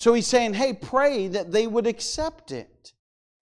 [0.00, 2.92] So he's saying, hey, pray that they would accept it.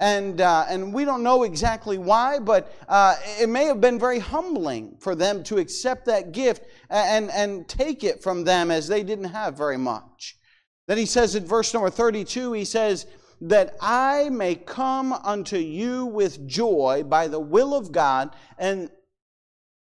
[0.00, 4.18] And, uh, and we don't know exactly why, but uh, it may have been very
[4.18, 9.02] humbling for them to accept that gift and, and take it from them as they
[9.02, 10.36] didn't have very much.
[10.88, 13.06] Then he says in verse number 32, he says,
[13.40, 18.90] That I may come unto you with joy by the will of God, and,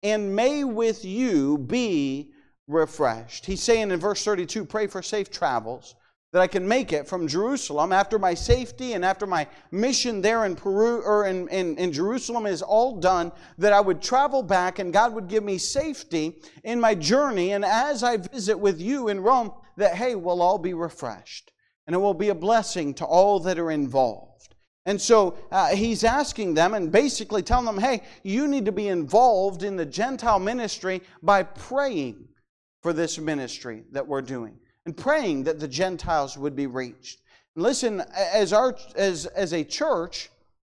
[0.02, 2.32] and may with you be
[2.68, 3.46] refreshed.
[3.46, 5.96] He's saying in verse 32, Pray for safe travels
[6.36, 10.44] that I can make it from Jerusalem after my safety and after my mission there
[10.44, 14.80] in Peru or in, in, in, Jerusalem is all done, that I would travel back
[14.80, 17.54] and God would give me safety in my journey.
[17.54, 21.54] And as I visit with you in Rome, that hey, we'll all be refreshed.
[21.88, 24.56] And it will be a blessing to all that are involved.
[24.86, 28.90] And so uh, he's asking them and basically telling them, hey, you need to be
[28.90, 32.28] involved in the Gentile ministry by praying
[32.82, 37.22] for this ministry that we're doing and praying that the Gentiles would be reached.
[37.56, 40.30] And listen, as, our, as, as a church,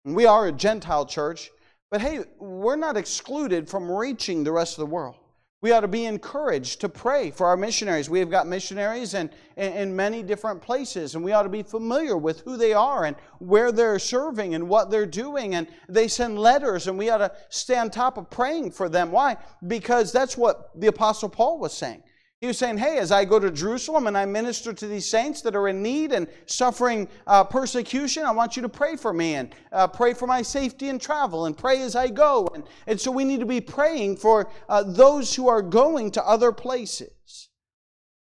[0.04, 1.50] we are a Gentile church,
[1.90, 5.16] but hey, we're not excluded from reaching the rest of the world.
[5.62, 8.10] We ought to be encouraged to pray for our missionaries.
[8.10, 11.62] We have got missionaries in, in, in, many different places, and we ought to be
[11.62, 15.54] familiar with who they are and where they're serving and what they're doing.
[15.54, 19.10] And they send letters, and we ought to stay on top of praying for them.
[19.10, 19.38] Why?
[19.66, 22.02] Because that's what the Apostle Paul was saying.
[22.46, 25.42] He was saying, Hey, as I go to Jerusalem and I minister to these saints
[25.42, 29.34] that are in need and suffering uh, persecution, I want you to pray for me
[29.34, 32.46] and uh, pray for my safety and travel and pray as I go.
[32.54, 36.24] And, and so we need to be praying for uh, those who are going to
[36.24, 37.48] other places.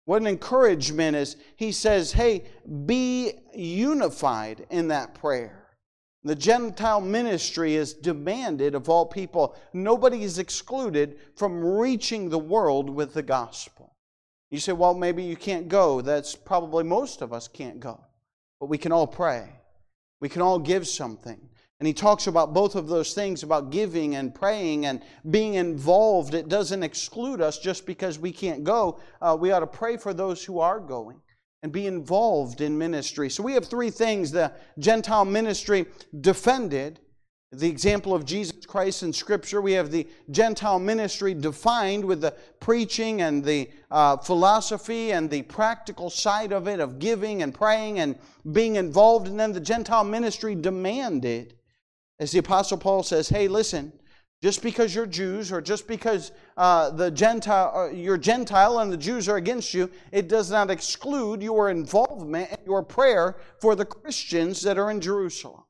[0.04, 2.44] What an encouragement is he says, Hey,
[2.86, 5.70] be unified in that prayer.
[6.26, 9.56] The Gentile ministry is demanded of all people.
[9.72, 13.91] Nobody is excluded from reaching the world with the gospel.
[14.52, 16.02] You say, well, maybe you can't go.
[16.02, 18.02] That's probably most of us can't go.
[18.60, 19.50] But we can all pray.
[20.20, 21.40] We can all give something.
[21.80, 26.36] And he talks about both of those things about giving and praying and being involved.
[26.36, 29.00] It doesn't exclude us just because we can't go.
[29.20, 31.22] Uh, we ought to pray for those who are going
[31.64, 33.30] and be involved in ministry.
[33.30, 35.86] So we have three things the Gentile ministry
[36.20, 37.00] defended
[37.54, 42.34] the example of Jesus Christ in Scripture, we have the Gentile ministry defined with the
[42.62, 48.00] preaching and the uh, philosophy and the practical side of it, of giving and praying
[48.00, 48.16] and
[48.54, 49.28] being involved.
[49.28, 51.56] And then the Gentile ministry demanded,
[52.20, 53.92] as the Apostle Paul says, hey, listen,
[54.42, 58.98] just because you're Jews or just because uh, the Gentile, uh, you're Gentile and the
[58.98, 63.86] Jews are against you, it does not exclude your involvement and your prayer for the
[63.86, 65.64] Christians that are in Jerusalem.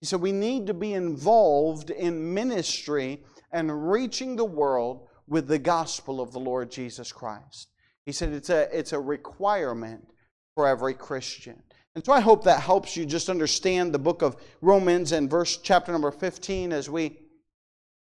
[0.00, 5.58] He said we need to be involved in ministry and reaching the world with the
[5.58, 7.68] gospel of the Lord Jesus Christ.
[8.04, 10.08] He said it's a, it's a requirement
[10.54, 11.62] for every Christian.
[11.94, 15.56] And so I hope that helps you just understand the book of Romans and verse
[15.56, 17.18] chapter number 15 as we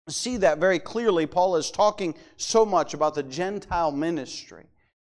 [0.09, 1.25] see that very clearly.
[1.25, 4.65] Paul is talking so much about the Gentile ministry.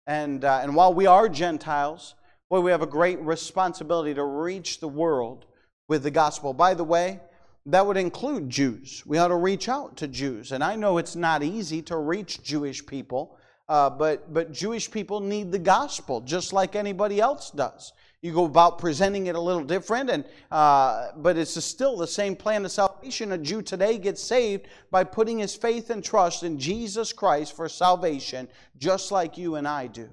[0.06, 2.14] And, uh, and while we are Gentiles,
[2.50, 5.46] boy, we have a great responsibility to reach the world
[5.92, 6.54] with the gospel.
[6.54, 7.20] By the way,
[7.66, 9.02] that would include Jews.
[9.04, 10.52] We ought to reach out to Jews.
[10.52, 13.36] And I know it's not easy to reach Jewish people,
[13.68, 17.92] uh, but, but Jewish people need the gospel just like anybody else does.
[18.22, 22.36] You go about presenting it a little different, and, uh, but it's still the same
[22.36, 23.32] plan of salvation.
[23.32, 27.68] A Jew today gets saved by putting his faith and trust in Jesus Christ for
[27.68, 30.08] salvation, just like you and I do.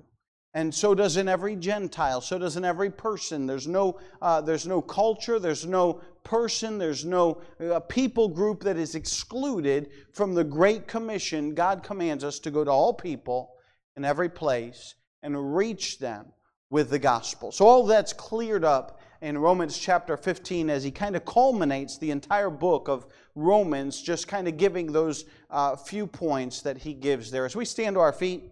[0.60, 2.20] And so does in every Gentile.
[2.20, 3.48] So does in every person.
[3.48, 5.40] There's no, uh, there's no culture.
[5.40, 6.78] There's no person.
[6.78, 11.54] There's no uh, people group that is excluded from the Great Commission.
[11.54, 13.54] God commands us to go to all people
[13.96, 16.26] in every place and reach them
[16.70, 17.54] with the gospel.
[17.54, 22.12] So all that's cleared up in Romans chapter 15 as he kind of culminates the
[22.12, 27.32] entire book of Romans, just kind of giving those uh, few points that he gives
[27.32, 27.46] there.
[27.46, 28.52] As we stand to our feet,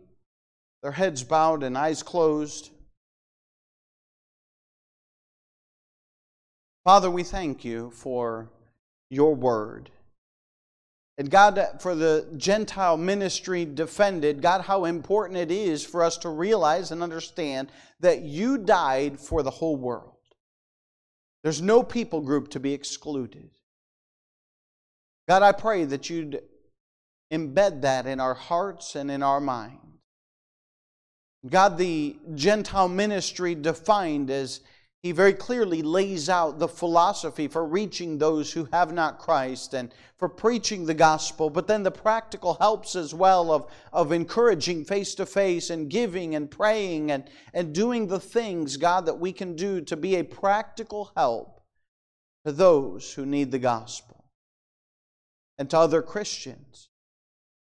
[0.87, 2.69] their heads bowed and eyes closed.
[6.85, 8.49] Father, we thank you for
[9.09, 9.91] your word.
[11.17, 16.29] And God, for the Gentile ministry defended, God, how important it is for us to
[16.29, 17.69] realize and understand
[17.99, 20.15] that you died for the whole world.
[21.43, 23.49] There's no people group to be excluded.
[25.27, 26.41] God, I pray that you'd
[27.29, 29.86] embed that in our hearts and in our minds.
[31.45, 34.61] God, the Gentile ministry defined as
[35.03, 39.93] he very clearly lays out the philosophy for reaching those who have not Christ and
[40.17, 45.13] for preaching the gospel, but then the practical helps as well of, of encouraging face
[45.15, 49.55] to face and giving and praying and, and doing the things, God, that we can
[49.55, 51.61] do to be a practical help
[52.45, 54.25] to those who need the gospel
[55.59, 56.89] and to other Christians.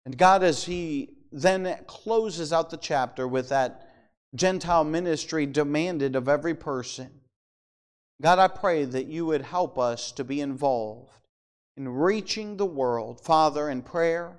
[0.06, 3.88] And God, as He then closes out the chapter with that
[4.34, 7.10] Gentile ministry demanded of every person.
[8.22, 11.10] God, I pray that you would help us to be involved
[11.76, 14.38] in reaching the world, Father, in prayer,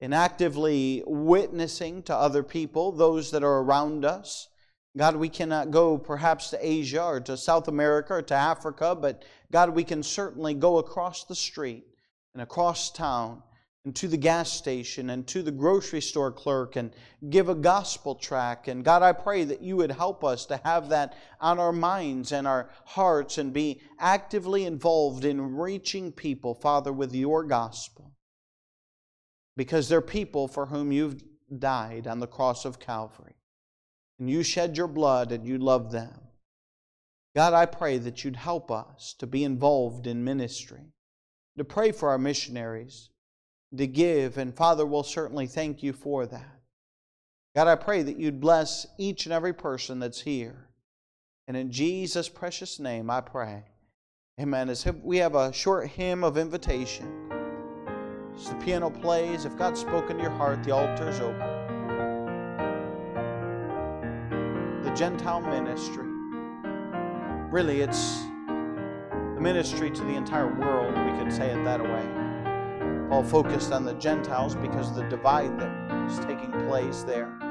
[0.00, 4.48] in actively witnessing to other people, those that are around us.
[4.96, 9.22] God, we cannot go perhaps to Asia or to South America or to Africa, but
[9.50, 11.84] God, we can certainly go across the street
[12.34, 13.42] and across town
[13.84, 16.92] and to the gas station and to the grocery store clerk and
[17.30, 18.68] give a gospel track.
[18.68, 22.30] And God, I pray that you would help us to have that on our minds
[22.30, 28.12] and our hearts and be actively involved in reaching people, Father, with your gospel.
[29.56, 31.22] Because they're people for whom you've
[31.58, 33.34] died on the cross of Calvary.
[34.20, 36.20] And you shed your blood and you love them.
[37.34, 40.92] God, I pray that you'd help us to be involved in ministry,
[41.58, 43.08] to pray for our missionaries
[43.76, 44.38] to give.
[44.38, 46.60] And Father, we'll certainly thank you for that.
[47.54, 50.68] God, I pray that you'd bless each and every person that's here.
[51.46, 53.64] And in Jesus' precious name, I pray.
[54.40, 54.70] Amen.
[54.70, 57.30] As we have a short hymn of invitation.
[58.34, 61.38] As the piano plays, if God's spoken to your heart, the altar is open.
[64.82, 66.06] The Gentile ministry.
[67.50, 68.22] Really, it's
[69.34, 72.21] the ministry to the entire world, we could say it that way.
[73.12, 77.41] Paul focused on the Gentiles because the divide that is taking place there.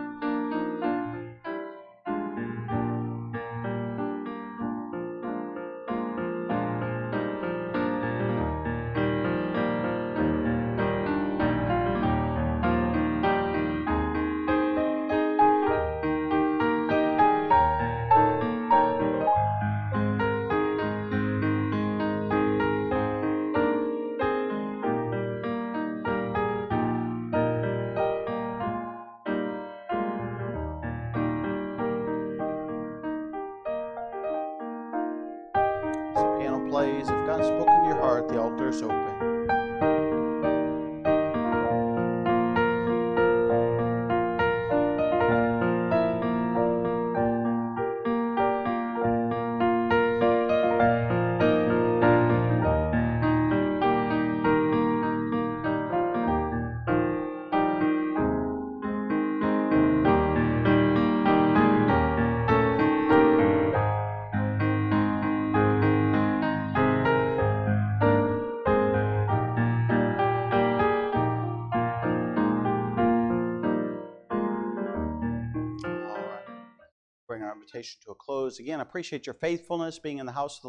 [77.82, 78.60] Invitation to a close.
[78.60, 80.60] Again, I appreciate your faithfulness being in the house of the